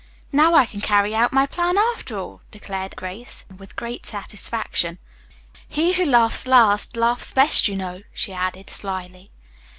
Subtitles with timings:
[0.31, 4.97] "Now I can carry out my plan, after all," declared Grace, with great satisfaction.
[5.69, 9.29] "'He who laughs last, laughs best,' you know," she added slyly.